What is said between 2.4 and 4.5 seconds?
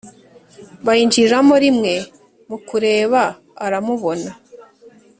mukureba aramubona